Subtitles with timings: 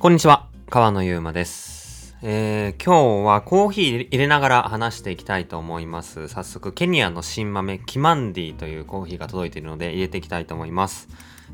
[0.00, 2.16] こんにちは、川野ゆうまです。
[2.22, 6.28] えー、今日はコーヒー入れながら話していきたいと思います。
[6.28, 11.08] 早速、ケニアの新豆、キマンディというコーヒーが届いているので入れていきたいと思います。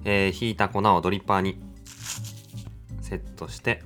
[0.05, 1.59] えー、ひいた粉をドリッパーに
[3.01, 3.83] セットして、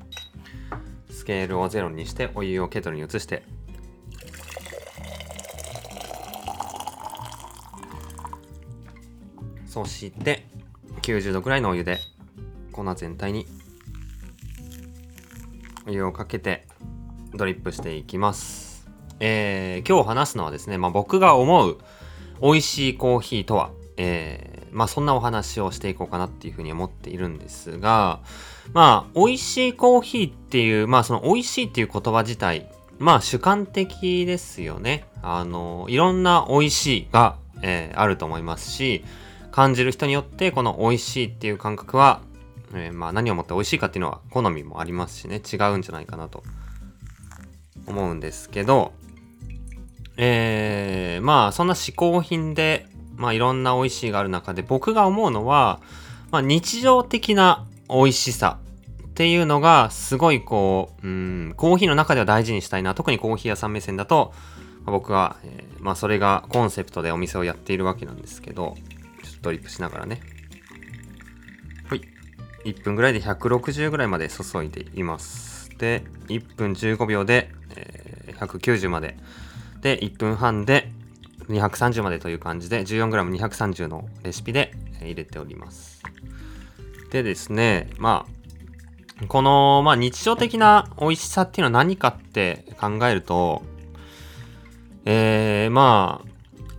[1.08, 3.44] スケールをゼロにして、お湯をケトルに移して、
[9.68, 10.48] そして、
[11.02, 12.00] 90度くらいのお湯で
[12.72, 13.46] 粉全体に
[15.88, 16.66] お湯をかけて
[17.34, 18.86] ドリップしていきます。
[19.20, 21.78] えー、今日話すのはですね、まあ、僕が思う
[22.42, 28.20] 美味しいコーヒーとは、えー、まあそんなお話をしていこうかなっていうふうに思っているんですが、
[28.74, 35.06] まあ美味しいコーヒーっていう、まあその美味しいっていう言葉自体、まあ主観的ですよね。
[35.22, 39.06] あの、いろんな美味しいが、えーあると思いますし、
[39.52, 42.20] 感じる人によってこの美味しいっていう感覚は
[42.74, 45.36] えーまあ何をもって美味しいかっていうのは好みもありますしね。
[45.36, 46.42] 違うんじゃないかなと。
[47.86, 48.92] 思うんですけど。
[50.16, 55.80] えーまあそんな嗜好品でまあいろんな美味しいがある中で僕が思うのは、
[56.30, 58.58] まあ、日常的な美味しさ
[59.08, 62.94] っていうのがすごいこううんコーヒーの中では大事にしたいな。
[62.94, 64.32] 特にコーヒー屋さん目線だと、
[64.84, 68.76] ま僕は、えーまあそれがコンセプトでお店をやっているわけなんですけど。
[69.22, 70.20] ちょっとドリップしながらね。
[72.64, 75.70] 1分ぐらいで160ぐらいまで注いでいます。
[75.78, 79.16] で、1分15秒で、えー190まで。
[79.80, 80.90] で、1分半で
[81.48, 86.02] 230までという感じで、14g230 のレシピで入れております。
[87.10, 88.26] でですね、ま
[89.22, 93.62] あ、この、まあ、日常的な美味しさっていうのは何かって考えると、
[95.04, 96.28] えー、まあ、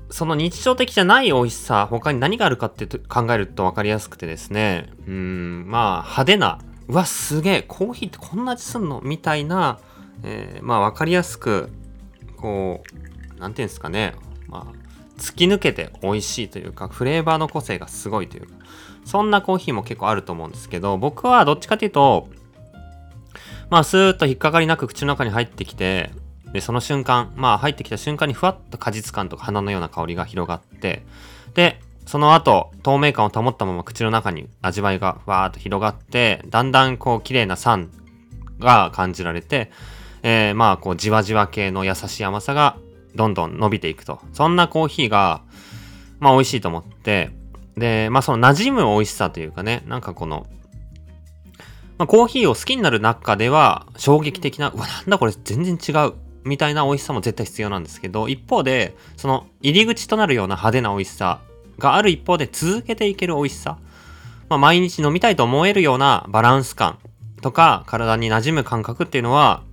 [0.09, 9.79] その日常的じゃない美味しさ、他に何があるかって考えると分かりやすくてですね、うん、まあ派手な、うわ、すげえ、コーヒーってこんな味すんのみたいな、
[10.23, 11.69] えーまあ分かりやすく、
[12.37, 12.83] こ
[13.37, 14.15] う、なんていうんですかね、
[14.47, 18.55] まあ、突き抜けて美味しいというか、フレーバーの個性がすごいというか、
[19.05, 22.29] そんなコーヒーも結構あると思うんですけど、僕はどっちかというと、
[23.69, 26.11] まあ、スーッと引っかかりなく口の中に入ってきて、
[26.53, 31.05] で、その瞬間、まあ入ってきた瞬間にふわっと果実感とか花のような香りが広がって、
[31.53, 37.91] で、その後、透明感を保ったまま口の中に味わいがわーっと広がって、だんだんこう綺麗な酸
[38.59, 39.71] が感じられて、
[40.23, 42.77] えー、まあこうじわじわ系の優しい甘さが
[43.15, 44.19] どんどん伸びていくと。
[44.33, 45.43] そんなコーヒーが、
[46.19, 47.31] まあ美味しいと思って、
[47.77, 50.47] で、まあその馴染む美味しさというかね、なんかこの、
[51.99, 56.13] まあ、コーヒーを好きになる中では衝撃的な、うわ、なんだこれ全然違う。
[56.43, 61.39] みたいな美味しさも絶対必要なんですけど、一方で、その入り口となるような派手な美味しさ
[61.77, 63.77] がある一方で続けていける美味しさ。
[64.49, 66.97] まあ、毎日飲みたいと思えるようなバランス感
[67.41, 69.63] とか体に馴染む感覚っていうのは、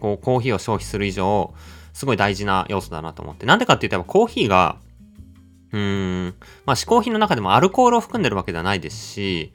[0.00, 1.52] こうコーヒーを消費する以上、
[1.92, 3.46] すごい大事な要素だなと思って。
[3.46, 4.76] なんでかって言ったらコーヒーが、
[5.72, 6.34] うーん、
[6.64, 9.52] まあ嗜好品の中でもアルコールを含んでるわけではないですし、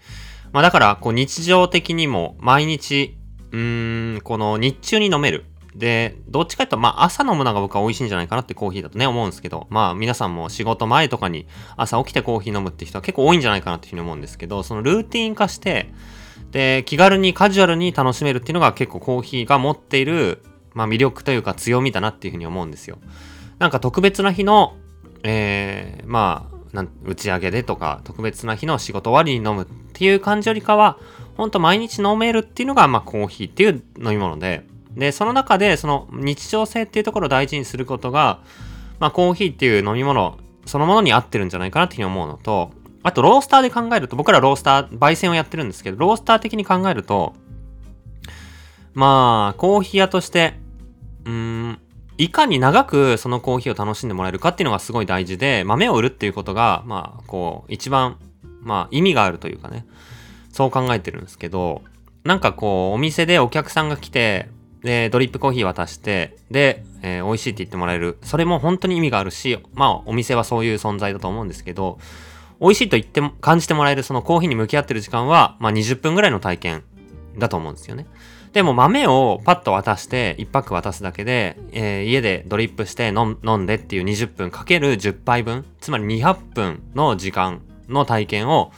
[0.53, 3.17] まあだから、こう日常的にも毎日、
[3.51, 5.45] うーん、この日中に飲める。
[5.77, 11.45] で、どっちかというと、まあ朝飲むのが僕は美味しいんじゃないかなってコーヒーだとね、思うんですけど、まあ皆さんも仕事前とかに
[11.75, 15.93] 朝起きてコーヒー飲むって人は結構多いんじゃないかなっていうふうに思うんですけど、そのルーティン化して、
[16.51, 20.43] で、気軽にカジュアルに楽しめるっていうのが結構コーヒーが持っている、
[20.73, 22.97] まあ魅力というか強みだなっていうふうに思うんですよ。
[23.59, 24.75] なんか特別な日の、
[25.23, 26.57] えー、まあ、
[27.03, 30.97] 打ち上げでとか、特別な日の仕事終わりに飲むっていう感じよりかは、
[31.35, 34.65] ほんと毎日飲めるっていうのが、まあコーヒーっていう飲み物で、
[34.97, 38.39] で、その中で、その日常性っていうところを大事にすることが、
[38.99, 42.71] まあコーヒーっていう飲み物、そのものに合ってるんじゃないかなっていうふうに思うのと、
[43.03, 47.35] あとロースターで考えると、僕らロースター、焙煎をやってるんですけど、ロースター的に考えると、
[48.93, 50.55] まあ、コーヒー屋として、
[51.25, 51.79] うーん、
[52.17, 58.17] いかに長くそのコーヒーを楽しんでもらえるかっていうのがすごい大事で、豆を売るっていうことが、まあ、こう、一番、
[58.61, 59.85] まあ、意味があるというかね、
[60.51, 61.83] そう考えてるんですけど、
[62.23, 64.49] なんかこう、お店でお客さんが来て、
[64.83, 68.17] で、ドリップコーヒー渡して、で、えー美味しいって言ってもらえる。
[68.21, 71.99] それも本当に意味があるし、まあ、お店はそういう存在だと思うんですけど、
[72.59, 76.83] 美味しいと言っても、感じてもらえるそのコーヒーに向き合ってる時間は、まあ20分ぐらいの体験
[77.37, 78.05] だと思うんですよね。
[78.53, 88.71] でも豆をパッと渡して、1パック渡すだけで、えー家でドリップして飲ん飲んでっていう20分かける10杯分、つまり200分の時間の体験を、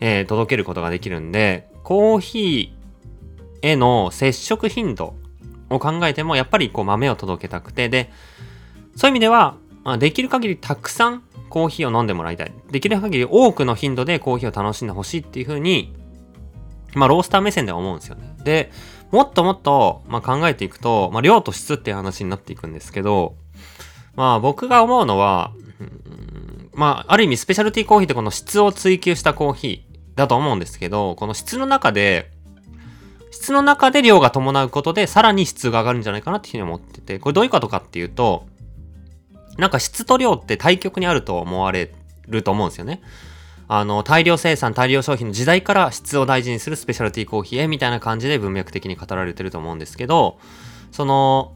[0.00, 5.14] えー届けることができるんで、コーヒーへの接触頻度
[5.70, 8.12] を考えても、やっぱりこう豆を届けたくて、で、
[8.96, 9.56] そういう意味では、
[9.98, 12.52] できる限りたくさんコーヒーを飲んでもらいたい。
[12.70, 15.94] できる限り多くの頻度でコーヒーを楽しんでほしいっていうふうに
[16.94, 18.34] まあ、ロースター目線では思うんですよね。
[18.42, 18.70] で、
[19.10, 23.34] もっともっと、まあ、考えていくと、まあ、量と質っていう話になっていくんですけど、
[24.16, 25.52] まあ、僕が思うのは、
[26.74, 32.32] まあ、ある意味スペシャルティーコーヒーってこの質を追求したコーヒーだと思うんですけど、この質の中で、
[33.30, 38.46] 質の中で量が伴うことで、さらに質が上がるんじゃないかなっていうふうに思ってて、これどういうことかっていうと、
[39.56, 41.92] なんか質と量って対極にあると思われ
[42.28, 43.02] ると思うんですよね。
[43.68, 50.38] あの、大量生産、大量消費の時代から質を大事にするスペシャルティーコーヒーへみたいな感じで文脈的に語られてると思うんですけど、
[50.90, 51.54] その、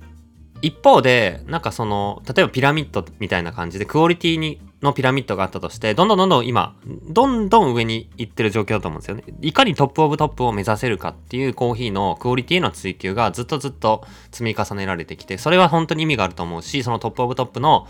[0.62, 6.76] 一方で、なんかその、例えばピラミッドみたいな感じで、クオリティにのピラミッドがあったとして、どんどんどんどん今、
[7.08, 9.24] どんどん上に行ってる状況だと思うんですよね。
[9.40, 17.88] いかにトップオブトップを目指せるかっていうコーヒーのクオリティへの追求がずっとずっと積み重ねられてきて、それは本当に意味があると思うし、そのトップオブトップの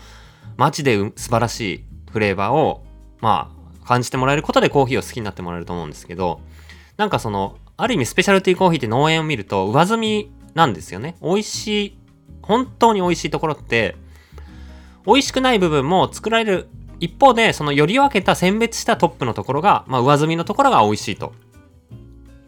[0.57, 2.83] 街で素晴らしいフレーバーを、
[3.19, 3.51] ま
[3.83, 6.39] あ、感じてもらえることでコーヒーを好きになってもらえると思うんですけど、
[6.97, 11.15] なんかその、ある意味スペシャルティーコーヒーって農園を見ると上積みなんですよね。
[11.21, 11.97] 美味しい、
[12.41, 13.95] 本当に美味しいところって、
[15.05, 16.67] 美味しくない部分も作られる
[16.99, 21.33] 一方で、そのより分けた選別したトップのところが、まあ、上積みのところが美味しいと。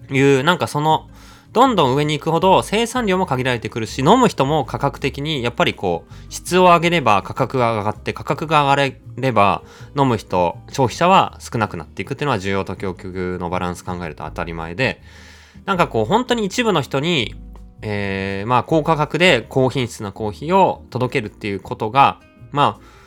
[0.09, 1.09] いう、なんかその、
[1.53, 9.63] どんどん上に行くほど生産量も限られてくるし、飲む人も価格的にやっぱりこう、質を上げれば価格が上がって、価格が上がれば
[9.97, 15.01] 飲む人、消費者は少なくなっていくっていうのは需要と供給のバランス考えると当たり前で、
[15.65, 17.35] なんかこう、本当に一部の人に、
[17.81, 22.19] えー、まあ高価格で高品質なコーヒーを届けるっていうことが、
[22.51, 22.97] まあ、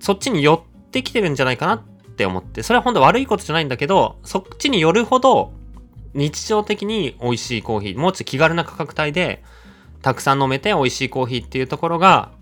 [0.00, 0.60] そっちに寄っ
[0.90, 1.82] ってきてるんじゃないかなっ
[2.16, 5.52] て思って、それは本当悪いことじゃないんだけど、そっちによるほど
[6.14, 9.42] 日常的に美味しいコーヒー、もうちょっと気軽な価格帯で
[10.02, 12.32] たくさん飲めて美味しいコーヒーっていうところが、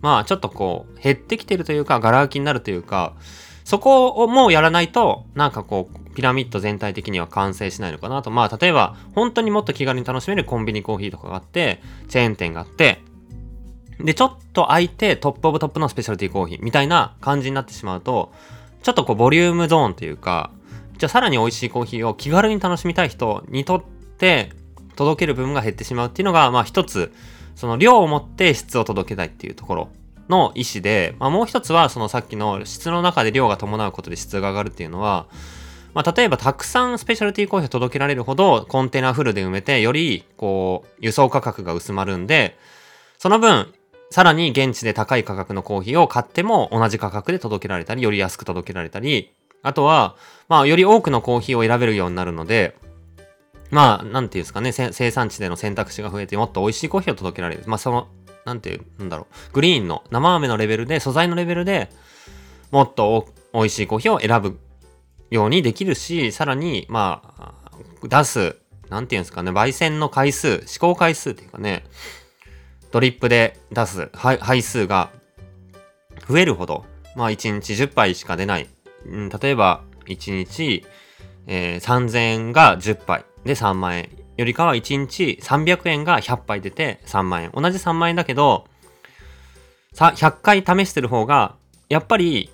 [0.00, 3.14] まあちょっとこう減ってきてるというか、ガラ空きになるというか、
[3.64, 8.30] そこをもうやらないと、なんかこう、ピラミッド全体的には完成しないのかなと。
[8.30, 13.02] まあ例えば、本当にもっと気軽に楽しめるコンビニコーヒーとかがあって、チェーン店があって、
[14.00, 18.32] で、ちょっと空いてトップオブトップのスペシャルティーコーヒーみたいな感じになってしまうと、
[18.82, 20.50] ちょっとこうボリュームゾーンというか、
[20.98, 23.82] じゃあさらに美味しいコーヒーを気軽に楽しみたい人にとっ
[24.18, 24.50] て
[24.96, 27.12] 届ける部分が減ってしまうっていうのが、まあ一つ、
[27.54, 29.88] その量を持って質を届けたいっていうところ
[30.28, 35.26] の意思で、まあもう一つはそのさっきの質の中で量が伴うことで質が上がるっていうのは、
[35.94, 42.58] まあ例えばたくさんスペシャルティーコーヒーを届けられるほどコンテナフルで埋めてよりこう輸送価格が薄まるんで、
[43.18, 43.72] その分
[44.10, 49.32] さらに現地で高い価格のコーヒーを買っても同じ価格で届けられたり、より安く届けられたり、
[49.62, 50.16] あとは、
[50.48, 52.76] まあ、より多くのコーヒーを選べるようになるので、
[53.70, 57.64] まあ、なんていうんですかね、生産地での選択肢が増えて、もっと美味しいコーヒーを届けられる。
[57.66, 58.06] まあ、その、
[58.44, 61.90] なんていうんだろう、グリーンの生豆のレベルで、素材のレベルで
[62.70, 64.58] もっと美味しいコーヒーを選ぶ
[65.30, 67.54] ようにできるし、さらに、まあ、
[68.04, 68.56] 出す、
[68.88, 71.84] なんていうんですかね、焙煎の回数、試行回数っていうかね、
[72.96, 75.10] ドリップで出す杯数が
[76.26, 78.70] 増えるほど、まあ1日10杯しか出ない。
[79.04, 80.82] うん、例えば1日、
[81.46, 84.08] えー、3000円が10杯で3万円。
[84.38, 87.50] よりかは1日300円が100杯出て3万円。
[87.52, 88.66] 同じ3万円だけど、
[89.92, 91.54] さ、100回試してる方が、
[91.90, 92.50] やっぱり、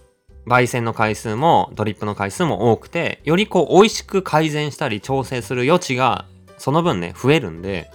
[0.49, 6.25] 焙煎の回数もドリップの回数も多くて、よりこう美味しく改善したり調整する余地が
[6.59, 7.93] その分ね、増えるんで、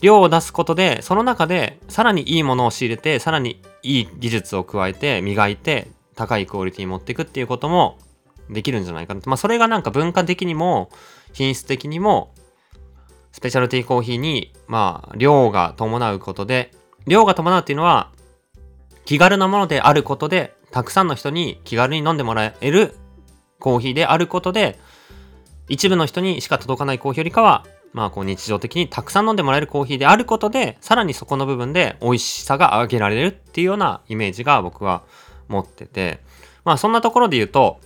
[0.00, 7.98] 量を出すことで、その中でさらにいいものを仕入れて、さらにいい技術を加えて、磨いて、高いクオリティに持っていくっていうことも
[8.50, 9.20] できるんじゃないかな。
[9.26, 10.90] まあ、それがなんか文化的にも、
[11.32, 12.34] 品質的にも、
[13.32, 16.72] スペシャルティーコーヒーに、まあ、量が伴うことで、
[17.06, 18.10] 量が伴うっていうのは、
[19.04, 22.96] 気軽なものであることで、たくさんの人に気軽に飲んでもらえる
[23.58, 24.78] コーヒーであることで、
[25.68, 35.02] 一部の人にしか届かないコーヒーよりかは、まあこう日常的にたくさん飲んでもらえるコーヒーであることで、さらにそこの部分で美味しさが上げられるっていうようなイメージが僕は
[35.48, 36.20] 持ってて、
[36.62, 37.80] まあそんなところで言うと、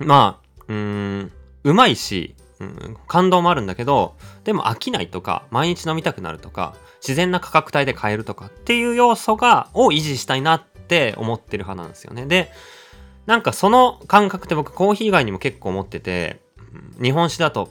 [0.00, 1.32] まあ、うーん、
[1.64, 12.24] うまいし、うん、感動もあるんだけど、でも飽きないとか、毎日飲みたくなるとか、自然な価格帯で買えるとかっていう要素が、を維持したいなって思ってる派なんですよね。
[12.24, 12.50] で、
[13.26, 16.40] なんかその感覚って僕コーヒー以外にも結構持ってて、
[17.02, 17.70] 日本酒だと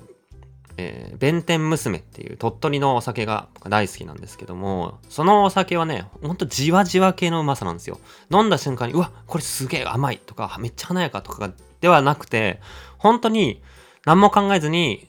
[0.78, 8.00] えー、弁天娘っていう鳥取のお酒が大好きなんですけども、そのお酒はね、ほんとじわじわ系のうまさなんですよ。
[8.32, 12.62] 飲んだ瞬間に、うわ、これすげえ甘いとか、めっちゃ華やかとかではなくて、
[12.98, 13.62] 本当に
[14.06, 15.08] 何も考えずに、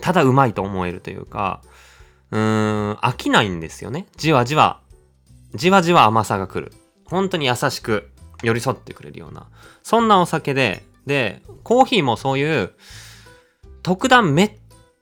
[0.00, 1.62] ただうまいと思えるというか、
[2.30, 4.06] うーん、飽きないんですよね。
[4.16, 4.80] じわじわ、
[5.54, 6.72] じわじわ甘さが来る。
[7.06, 8.10] 本当に優しく
[8.42, 9.48] 寄り添ってくれるような、
[9.82, 12.72] そんなお酒で、で、コーヒーもそういう、
[13.82, 14.59] 特段めっ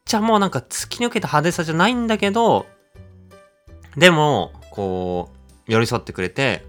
[0.09, 2.67] ちゃもうなんか突き抜けた派手さじゃないんだけど、
[3.97, 5.31] でも、こ
[5.69, 6.65] う、寄り添ってくれて、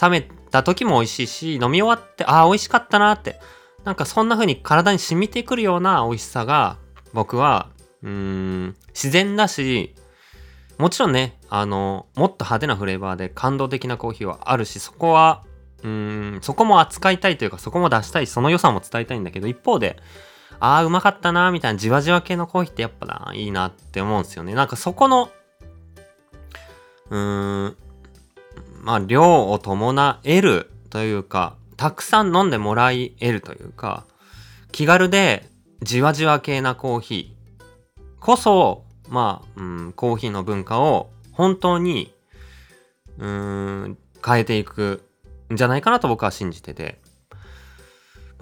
[0.00, 3.40] 冷めた時も美味しいし、飲み終わって、ああ、美味しかったなって、
[3.84, 6.76] なんかそんな風に体に染みてくるような美味しさが、
[7.12, 7.70] 僕は、
[8.02, 9.94] うーん、自然だし、
[10.78, 15.44] もちろんね、あの、もっと派手なフレーバーで感動的なコーヒーはあるし、そこは、
[15.82, 19.96] うーん、そこも扱いたいというか、そこも出したい、その良さも伝えたいんだけど、一方で、
[20.60, 24.54] ああ、うまかったな、みたいなじわじわ系のコーヒーってやっぱな、いいなって思うんですよね。
[24.54, 25.30] なんかそこの、
[27.10, 27.76] うーん、
[28.82, 34.04] まあ、量を伴えるというか、たくさん飲んでもらえるというか、
[34.70, 35.48] 気軽で
[35.82, 37.42] じわじわ系なコーヒー
[38.20, 42.14] こそ、まあ、うん、コーヒーの文化を本当に、
[43.18, 45.02] うーん、変えていく
[45.52, 47.00] んじゃないかなと僕は信じてて。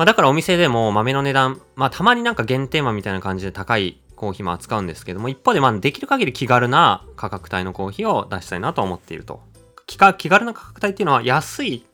[0.00, 9.42] まあ、だからお店でも豆の値段、まあたまになんか限定豆みたいな感じで高いコーヒーも扱うんですけども、一方でまあできる限り気軽な価格帯のコーヒーを出したいなと思っていると。
[9.86, 11.84] 気気軽な価格帯っていうのは安い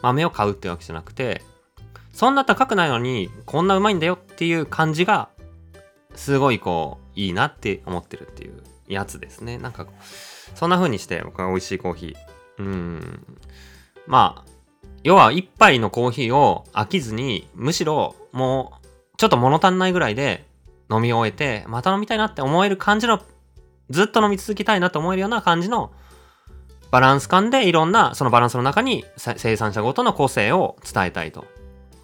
[0.00, 1.42] 豆を買うってわけじゃなくて、
[2.12, 5.28] そんな高くないのにこんなうまいんだよっていう感じが、
[6.14, 9.58] すごいこう、いいなって思ってるっていうやつですね。
[9.58, 9.88] なんか、
[10.54, 12.62] そんな風にして僕は美味しいコーヒー。
[12.62, 13.26] うん。
[14.06, 14.59] まあ、
[15.02, 20.46] 要は一杯のコーヒーを飽きずに、むしろもうちょっと物足んないぐらいで
[20.90, 23.20] 飲み終えて、また飲みたいなって思える感じの、
[23.88, 25.92] ずっと飲み続けたいなと思えるような感じの
[26.90, 31.46] バランス感でいろんなそのバランスの中に生産者ごとの個性を伝えたいと。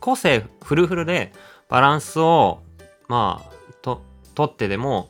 [0.00, 1.32] 個性フルフルで
[1.68, 2.60] バランスを
[3.08, 4.02] まあと
[4.34, 5.08] 取ってでも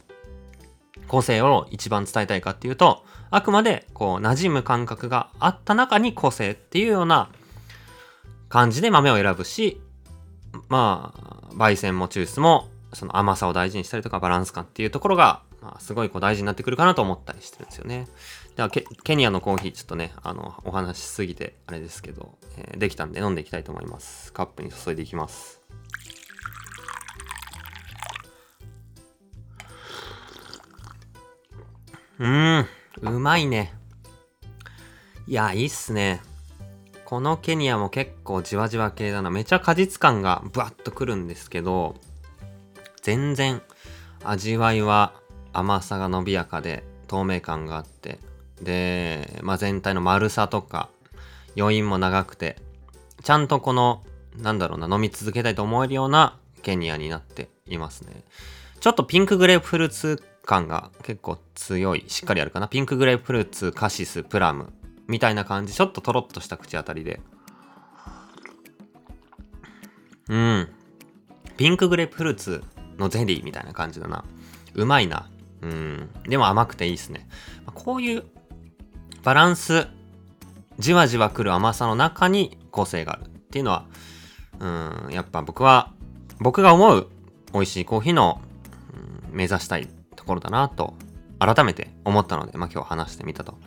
[1.06, 7.28] 個性を一番伝えたいかっていうとあくまでこう馴染む感覚があった中に個性っていうような
[8.48, 9.80] 感じで豆を選ぶし、
[10.68, 18.08] まあ、焙煎も抽出も、その甘さを大事にしたりとかバランス感っていうところが、まあ、すごいこう大事になってくるかなと思ったりしてるんですよね。
[18.56, 24.32] ではケ、ケニアのコーヒーちょっとね、あの、お話しすぎてあれですけど、えー、できたんで飲んでいきたいと思います。
[24.32, 25.60] カップに注いでいきます。
[32.18, 32.66] うーん、
[33.02, 33.74] うまいね。
[35.26, 36.22] いや、いいっすね。
[37.06, 39.30] このケニアも結構じわじわ系だな。
[39.30, 41.94] めちゃ果実感がブワッとくるんですけど、
[43.00, 43.62] 全然
[44.24, 45.12] 味わいは
[45.52, 48.18] 甘さが伸びやかで透明感があって、
[48.60, 50.88] で、まあ、全体の丸さとか
[51.56, 52.56] 余韻も長くて、
[53.22, 54.02] ちゃんとこの、
[54.36, 58.24] なんだろうな、飲み続けたいと思えるようなケニアになっていますね。
[58.80, 62.66] ちょっとピンクグレープフルーツ感が結構強い、しっかりあるかな。
[62.66, 64.72] ピンクグレープフルーツ、カシス、プラム
[65.08, 65.74] みたいな感じ。
[65.74, 67.20] ちょっととろっとした口当たりで。
[70.28, 70.68] うん。
[71.56, 72.64] ピンクグレープフルーツ
[72.98, 74.24] のゼリーみたいな感じだな。
[74.74, 75.28] うまいな。
[75.62, 76.10] うん。
[76.28, 77.28] でも甘くていいっすね。
[77.74, 78.24] こういう
[79.22, 79.86] バランス、
[80.78, 83.86] じわじわくる甘さの中に個性があるっていうのは、
[84.60, 84.66] う
[85.08, 85.92] ん、やっぱ僕は、
[86.38, 87.08] 僕が思う
[87.52, 88.40] 美味しいコーヒーの、
[89.30, 90.94] うん、目指したいところだなと
[91.38, 93.58] 改めて思ったので、まあ、今日話してみたと。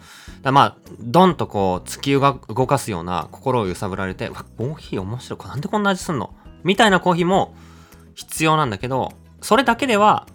[0.42, 2.34] だまあ、ドンとこう、突き動
[2.68, 5.48] かすような心を揺さぶられて、わ、コーヒー面白い。
[5.48, 6.34] なんでこんな味すんの？
[6.64, 7.54] みたいなコーヒーも
[8.16, 10.28] 必要なんだけど、それだけでは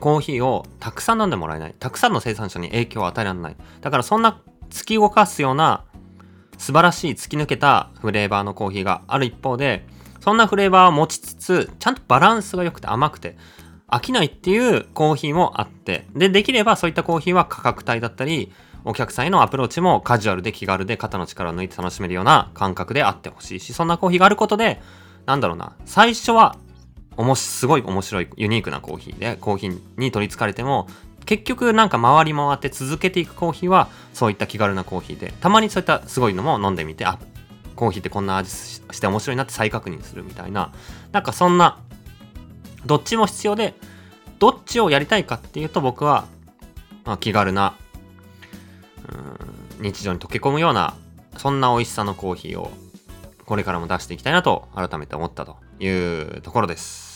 [0.00, 1.74] コーヒーをたくさん飲んでもらえない。
[1.78, 3.56] たくさんの生産者に影響を与えられない。
[3.80, 4.40] だからそんな
[4.70, 5.84] 突き動かすような
[6.56, 9.86] 素晴らしい突き抜けたフレーバーのコーヒーがある一方で、
[10.20, 13.36] そんなフレーバーを持ちつつ、ちゃんとバランスが良くて甘くて、
[13.88, 18.52] 飽きないっていうコーヒーもあって、で、できればそういったコーヒーは価格帯だったり、
[18.84, 24.80] お客さんへのアプローチもカジュアルで気軽で肩の力を抜いて楽しめるような感覚であってほしいし、そんなコーヒーがあることで、
[25.26, 26.56] なんだろうな、最初は、
[27.16, 30.86] おもし、すごい面白い、ユニークなコーヒーで、コーヒーに取り憑かれても、
[31.26, 37.18] 結局なんか回り回って続けていくコーヒーは、そういった気軽なコーヒーで、たまにそういったすごいのも飲んでみて、あ、
[37.76, 40.72] コーヒーってこんな味して面白いなって再確認するみたいな、
[41.12, 41.80] なんかそんな、
[42.86, 43.74] どっちも必要で、
[44.38, 46.26] どっちをやりたいかっていうと僕は、
[47.04, 47.74] まあ、気軽な、
[49.80, 50.94] 日常に溶け込むような、
[51.36, 52.70] そんな美味しさのコーヒーを
[53.46, 57.07] これからも出していきたいなと改めて思ったというところです。